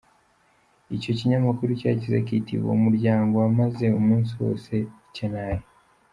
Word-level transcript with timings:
Icyo 0.99 1.11
kinyamakuru 1.17 1.71
cyagize 1.79 2.17
kiti 2.27 2.53
“Uwo 2.63 2.75
muryango 2.83 3.33
wamaze 3.43 3.85
umunsi 3.99 4.31
wose 4.41 4.71
I 4.81 4.85
Chennai. 5.15 5.61